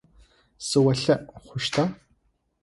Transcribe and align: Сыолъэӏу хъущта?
Сыолъэӏу 0.67 1.39
хъущта? 1.45 1.83